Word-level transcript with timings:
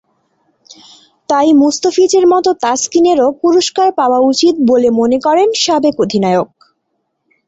তাই 1.29 1.49
মোস্তাফিজের 1.61 2.25
মতো 2.27 2.49
তাসকিনেরও 2.63 3.27
পুরস্কার 3.41 3.87
পাওয়া 3.99 4.19
উচিত 4.31 4.55
বলে 4.69 4.89
মনে 4.99 5.17
করেন 5.25 5.47
সাবেক 5.63 5.95
অধিনায়ক... 5.99 6.49